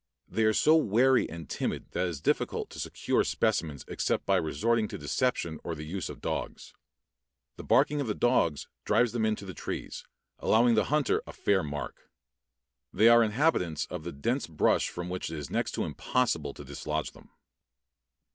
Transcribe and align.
They 0.27 0.45
are 0.45 0.53
so 0.53 0.75
wary 0.75 1.29
and 1.29 1.47
timid 1.47 1.91
that 1.91 2.07
it 2.07 2.09
is 2.09 2.21
difficult 2.21 2.71
to 2.71 2.79
secure 2.79 3.23
specimens 3.23 3.85
except 3.87 4.25
by 4.25 4.37
resorting 4.37 4.87
to 4.87 4.97
deception 4.97 5.59
or 5.63 5.75
the 5.75 5.85
use 5.85 6.09
of 6.09 6.21
dogs. 6.21 6.73
The 7.57 7.63
barking 7.63 8.01
of 8.01 8.07
the 8.07 8.15
dogs 8.15 8.67
drives 8.83 9.11
them 9.11 9.27
into 9.27 9.45
the 9.45 9.53
trees, 9.53 10.03
allowing 10.39 10.73
the 10.73 10.85
hunter 10.85 11.21
a 11.27 11.33
fair 11.33 11.61
mark. 11.61 12.09
They 12.91 13.09
are 13.09 13.21
inhabitants 13.23 13.85
of 13.91 14.03
the 14.03 14.11
dense 14.11 14.47
brush 14.47 14.89
from 14.89 15.07
which 15.07 15.29
it 15.29 15.37
is 15.37 15.51
next 15.51 15.73
to 15.73 15.85
impossible 15.85 16.55
to 16.55 16.63
dislodge 16.65 17.11
them. 17.11 17.29